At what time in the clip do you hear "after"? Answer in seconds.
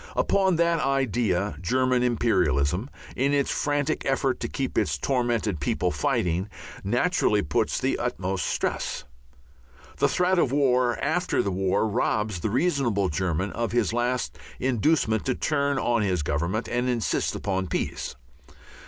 11.03-11.43